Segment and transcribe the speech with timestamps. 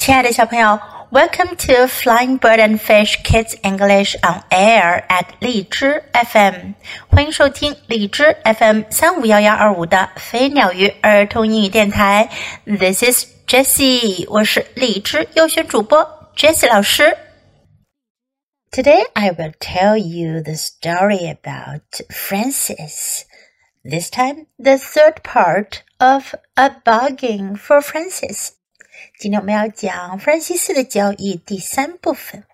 [0.00, 0.80] 亲爱的小朋友
[1.10, 6.72] ，Welcome to Flying Bird and Fish Kids English on Air at 荔枝 FM，
[7.10, 12.30] 欢迎收听荔枝 FM 三五幺幺二五的飞鸟鱼儿童英语电台。
[12.64, 17.18] This is Jessie，我是荔枝优选主播 Jessie 老师。
[18.72, 23.24] Today I will tell you the story about Frances.
[23.84, 28.52] This time, the third part of a bargain for Frances.
[29.18, 32.44] 今天我们要讲弗兰西斯的交易第三部分。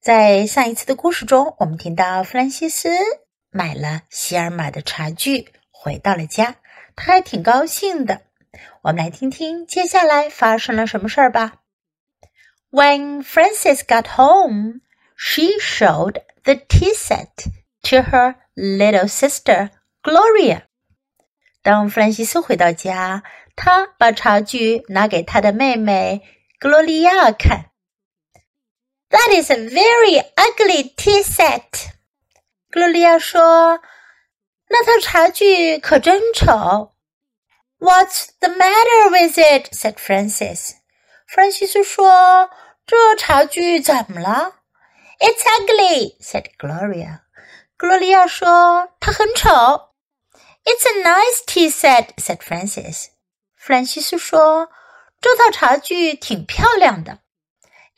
[0.00, 2.88] 在上一次的故事中，我们听到弗兰西斯
[3.50, 6.56] 买了希尔玛的茶具，回到了家，
[6.96, 8.22] 他还挺高兴的。
[8.82, 11.60] 我们来听听接下来发生了什么事儿吧。
[12.70, 14.80] When Frances got home,
[15.16, 17.46] she showed the tea set
[17.82, 19.70] to her little sister
[20.02, 20.62] Gloria.
[21.62, 23.22] 当弗兰西斯回到家，
[23.62, 26.22] 他把茶具拿给他的妹妹
[26.58, 27.66] 格罗利亚看。
[29.10, 31.90] That is a very ugly tea set，
[32.70, 33.82] 格罗利亚说
[34.70, 36.94] ：“那套茶具可真丑。”
[37.78, 39.68] What's the matter with it?
[39.74, 40.76] said Frances.
[41.26, 42.48] 弗兰西斯说
[42.86, 44.54] ：“这茶具怎么了
[45.20, 47.20] ？”It's ugly, said Gloria.
[47.76, 49.50] 格罗利亚说：“它很丑。
[50.64, 53.08] ”It's a nice tea set, said Frances.
[53.60, 54.70] 弗兰西斯说
[55.20, 57.18] ：“这套茶具挺漂亮的。”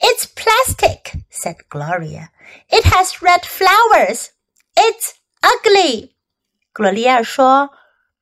[0.01, 2.31] It's plastic," said Gloria.
[2.69, 4.31] "It has red flowers.
[4.75, 6.15] It's ugly."
[6.73, 7.71] 格罗利亚说：“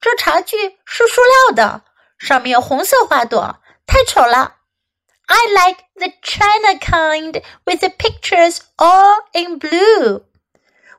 [0.02, 1.84] 这茶具是塑料的，
[2.18, 4.56] 上面有红色花朵，太丑了。”
[5.24, 10.24] I like the china kind with the pictures all in blue.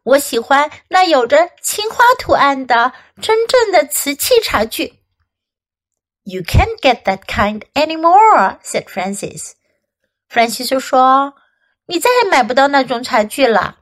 [0.02, 5.01] 我喜欢那有着青花图案的真正的瓷器茶具。
[6.24, 9.54] You can't get that kind anymore," said Frances.
[10.30, 11.34] Frances 就说
[11.88, 13.80] ：“你再也买不到那种茶具了。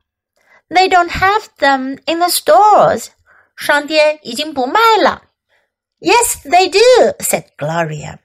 [0.69, 3.07] ”They don't have them in the stores.
[3.57, 5.23] 商店已经不卖了。
[5.99, 6.79] Yes, they do,"
[7.19, 8.19] said Gloria.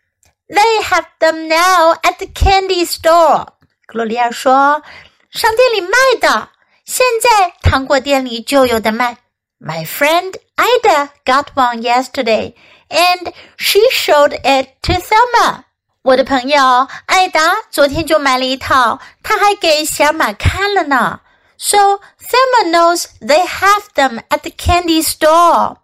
[0.48, 3.54] "They have them now at the candy store."
[3.86, 4.82] 格罗利亚说
[5.30, 6.50] ：“商店里卖的，
[6.84, 9.19] 现在糖果店里就有的卖。
[9.58, 12.54] ”My friend Ida got one yesterday
[12.90, 15.63] and she showed it to Thelma.
[16.01, 17.41] 我的朋友艾达
[17.72, 21.22] 昨天就买了一套，她还给小马看了呢。
[21.57, 25.78] So Thelma knows they have them at the candy store.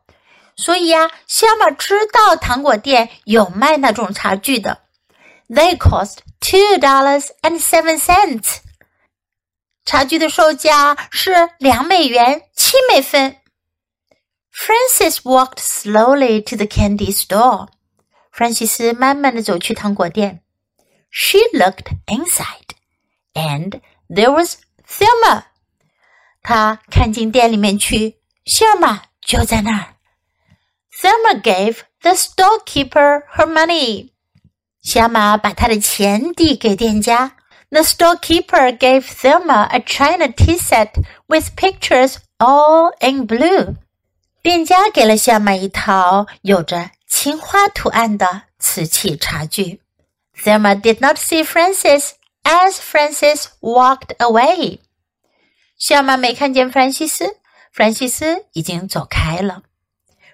[0.55, 4.79] 所以呀，小马知道糖果店有卖那种茶具的。
[5.49, 8.59] They cost two dollars and seven cents.
[9.85, 13.35] 茶具的售价是两美元七美分。
[14.50, 17.68] Frances walked slowly to the candy store.
[18.30, 18.80] Frances
[21.12, 22.74] She looked inside,
[23.34, 25.44] and there was Thelma.
[26.42, 29.94] 她看进店里面去，希尔玛就在那儿。
[31.00, 34.10] Thelma gave the storekeeper her money.
[34.82, 37.36] 小马把他的钱递给店家。
[37.70, 40.94] The storekeeper gave Thelma a china tea set
[41.28, 43.76] with pictures all in blue.
[44.42, 49.82] 店家给了夏玛一套有着青花图案的瓷器茶具。
[50.34, 52.12] Thelma did not see Francis
[52.42, 54.78] as Francis walked away.
[55.76, 57.26] 夏玛没看见弗兰西斯，
[57.70, 59.62] 弗兰西斯已经走开了。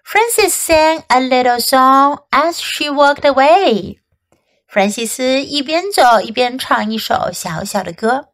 [0.05, 3.99] Francis sang a little song as she walked away.
[4.69, 8.29] 弗兰西斯一边走一边唱一首小小的歌。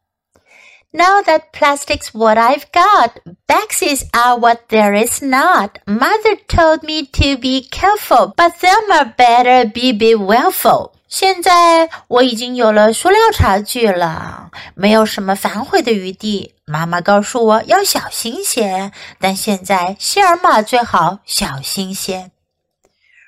[0.94, 5.78] Now that plastic's what I've got, backsies are what there is not.
[5.86, 10.92] Mother told me to be careful, but Thelma better be be willful.
[11.08, 16.54] 现在我已经有了塑料茶具了，没有什么反悔的余地。
[16.66, 22.30] 妈妈告诉我要小心些，但现在希尔玛最好小心些。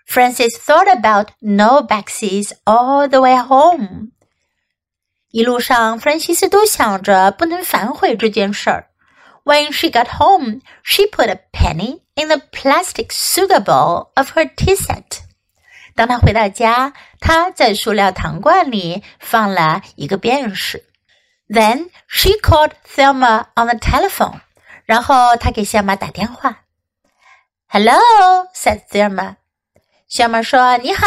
[0.06, 4.03] Frances thought about no backsies all the way home.
[5.34, 8.86] 一路上，弗兰西斯都想着不能反悔这件事儿。
[9.42, 14.76] When she got home, she put a penny in the plastic sugar bowl of her tea
[14.76, 15.22] set.
[15.96, 20.84] 当她回到家，她在塑料糖罐里放了一个便士。
[21.48, 24.38] Then she called Thelma on the telephone.
[24.84, 26.60] 然后她给小马打电话。
[27.66, 27.98] Hello,
[28.54, 29.34] said Thelma.
[30.06, 31.06] 小马说：“你好。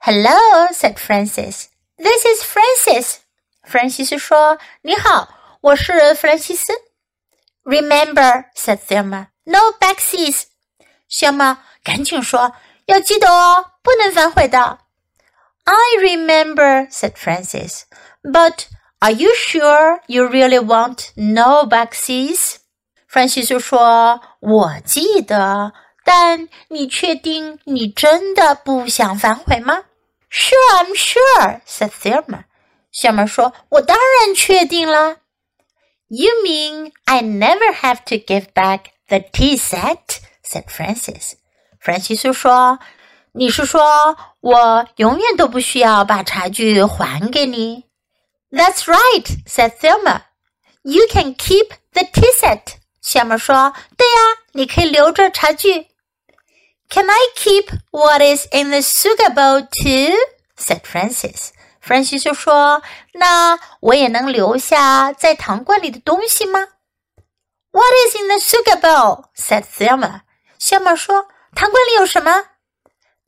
[0.00, 1.66] ”Hello, said Frances.
[1.98, 3.16] This is Frances.
[3.66, 5.28] 弗兰西斯说：“你好，
[5.60, 6.72] 我是弗兰西斯。”
[7.64, 10.44] Remember, said Thelma, no backsies.
[11.08, 12.52] 小猫赶紧说
[12.86, 14.78] ：“要记得哦，不能反悔的。”
[15.64, 17.82] I remember, said Frances.
[18.22, 18.66] But
[19.00, 22.58] are you sure you really want no backsies?
[23.08, 25.72] 弗兰西斯说：“我记得，
[26.04, 29.82] 但你确定你真的不想反悔吗？”
[30.30, 32.44] Sure, I'm sure, said Thelma.
[32.96, 35.18] 小猫说：“我当然确定了。”
[36.08, 40.20] You mean I never have to give back the tea set?
[40.42, 41.34] said Frances.
[41.78, 42.22] Frances
[48.50, 50.22] That's right, said Thelma.
[50.82, 52.76] You can keep the tea set.
[53.02, 55.88] 小猫说：“对呀，你可以留着茶具。”
[56.88, 60.16] Can I keep what is in the sugar bowl too?
[60.56, 61.50] said Frances.
[61.86, 62.82] 弗兰西就说
[63.14, 66.66] ：“那我也能留下在糖罐里的东西吗
[67.70, 69.26] ？”What is in the sugar bowl?
[69.36, 70.22] said Thelma.
[70.58, 72.46] 小马说：“糖罐里有什么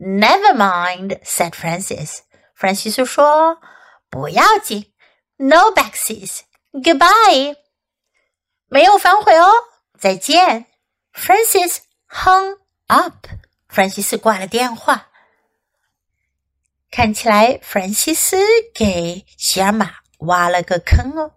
[0.00, 2.22] ？”Never mind, said Francis.
[2.56, 3.60] 弗兰西就说
[4.10, 4.92] ：“不要紧
[5.36, 7.54] ，No Baxis，goodbye
[8.68, 9.52] 没有反悔哦，
[9.96, 10.66] 再见。
[11.14, 11.76] ”Francis
[12.08, 12.58] hung
[12.88, 13.28] up.
[13.68, 15.06] 弗兰西斯挂了电话。
[16.91, 18.37] 看起来弗兰西斯
[18.73, 21.33] 给希尔玛挖了个坑哦。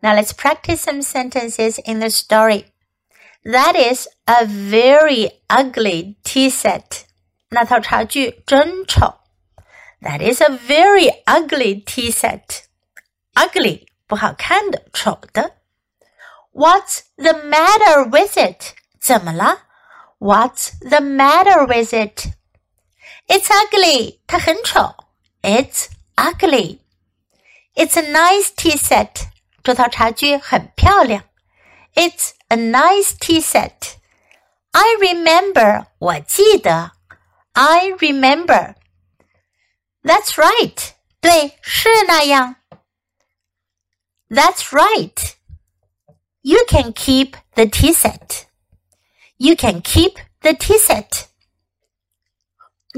[0.00, 2.66] Now let's practice some sentences in the story.
[3.44, 7.04] That is a very ugly tea set.
[7.48, 9.20] 那套茶具真丑。
[10.00, 12.64] That is a very ugly tea set.
[13.34, 15.56] Ugly 不好看的，丑的。
[16.52, 18.74] What's the matter with it?
[19.00, 19.62] 怎么了？
[20.18, 22.32] What's the matter with it?
[23.28, 24.20] It's ugly.
[24.26, 24.94] 它很丑。
[25.42, 26.80] It's ugly.
[27.74, 29.28] It's a nice tea set.
[29.62, 31.24] 这套茶具很漂亮。
[31.94, 33.96] It's a nice tea set.
[34.72, 35.86] I remember.
[35.98, 36.92] 我记得。
[37.52, 38.74] I remember.
[40.02, 40.92] That's right.
[41.20, 42.56] 对，是那样。
[44.28, 45.34] That's right.
[46.42, 48.46] You can keep the tea set.
[49.36, 51.26] You can keep the tea set.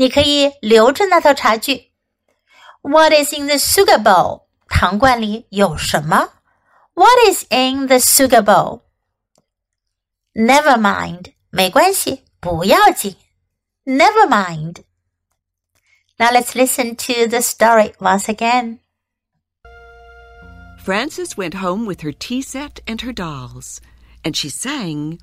[0.00, 1.92] 你可以留着那套茶具。
[2.82, 4.46] What is in the sugar bowl？
[4.68, 6.32] 糖罐里有什么？
[6.94, 8.42] What is in the sugar
[10.34, 13.16] bowl？Never mind，没关系，不要紧。
[13.84, 14.84] Never mind.
[16.18, 18.80] Now let's listen to the story once again.
[20.84, 23.80] Frances went home with her tea set and her dolls,
[24.22, 25.18] and she sang.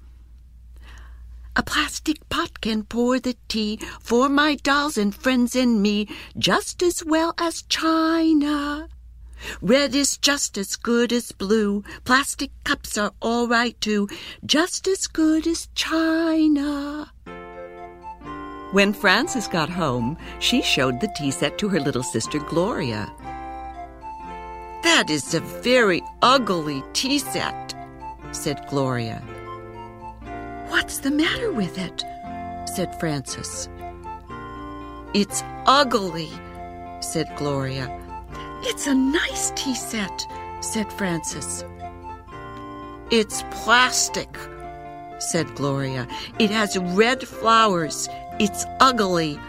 [1.59, 6.07] A plastic pot can pour the tea for my dolls and friends and me
[6.39, 8.87] just as well as china.
[9.61, 11.83] Red is just as good as blue.
[12.05, 14.09] Plastic cups are all right too,
[14.47, 17.11] just as good as china.
[18.71, 23.13] When Frances got home, she showed the tea set to her little sister Gloria.
[24.85, 27.75] That is a very ugly tea set,
[28.31, 29.21] said Gloria.
[30.69, 32.05] What's the matter with it?
[32.75, 33.69] said Frances.
[35.15, 36.31] It's ugly,
[37.01, 37.89] said Gloria.
[38.63, 40.27] It's a nice tea set,
[40.61, 41.65] said Frances.
[43.11, 44.37] It's plastic,
[45.19, 46.07] said Gloria.
[46.39, 48.09] It has red flowers.
[48.39, 49.41] It's ugly.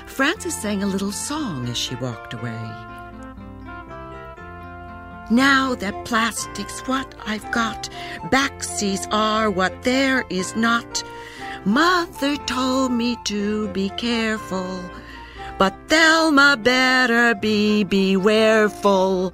[0.06, 2.95] Frances sang a little song as she walked away.
[5.32, 7.90] Now that plastic's what I've got,
[8.26, 11.04] backsies are what there is not.
[11.66, 14.82] Mother told me to be careful,
[15.58, 19.34] but Thelma better be bewareful.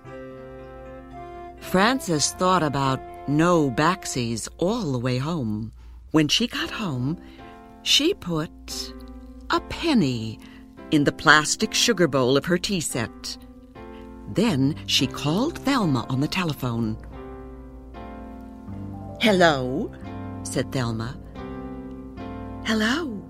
[1.59, 5.73] Frances thought about no backsies all the way home.
[6.11, 7.17] When she got home,
[7.83, 8.93] she put
[9.49, 10.39] a penny
[10.91, 13.37] in the plastic sugar bowl of her tea set.
[14.31, 16.97] Then she called Thelma on the telephone.
[19.19, 19.91] Hello,
[20.43, 21.17] said Thelma.
[22.65, 23.21] Hello,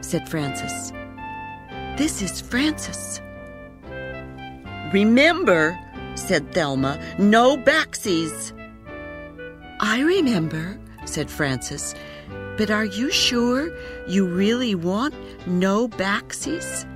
[0.00, 0.92] said Frances.
[1.96, 3.20] This is Frances.
[4.92, 5.78] Remember,
[6.14, 8.52] said Thelma, no backsies.
[9.80, 11.94] I remember, said Frances,
[12.56, 13.76] but are you sure
[14.06, 15.14] you really want
[15.46, 16.86] no backsies?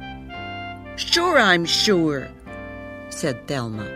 [0.96, 2.28] Sure, I'm sure,
[3.10, 3.86] said Thelma.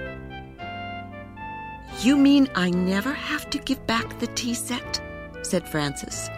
[2.01, 5.01] You mean I never have to give back the tea set?
[5.43, 6.29] said Frances.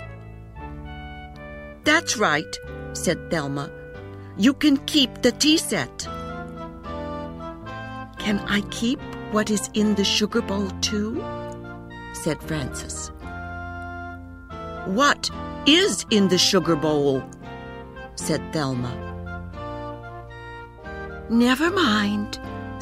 [1.84, 2.56] That's right,
[2.92, 3.70] said Thelma.
[4.36, 6.06] You can keep the tea set.
[8.18, 9.00] Can I keep
[9.32, 11.24] what is in the sugar bowl too?
[12.12, 13.10] said Frances.
[14.86, 15.30] What
[15.66, 17.22] is in the sugar bowl?
[18.14, 18.92] said Thelma.
[21.28, 22.38] Never mind,